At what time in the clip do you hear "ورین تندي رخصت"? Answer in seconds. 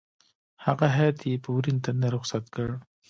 1.55-2.45